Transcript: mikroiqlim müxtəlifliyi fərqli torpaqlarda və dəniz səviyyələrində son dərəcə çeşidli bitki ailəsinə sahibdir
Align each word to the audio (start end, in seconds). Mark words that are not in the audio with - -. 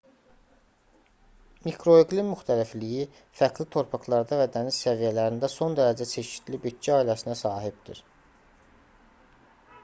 mikroiqlim 1.65 2.31
müxtəlifliyi 2.33 3.03
fərqli 3.41 3.67
torpaqlarda 3.75 4.39
və 4.41 4.47
dəniz 4.57 4.81
səviyyələrində 4.87 5.51
son 5.57 5.77
dərəcə 5.81 6.09
çeşidli 6.15 6.63
bitki 6.65 6.95
ailəsinə 6.97 7.39
sahibdir 7.45 8.03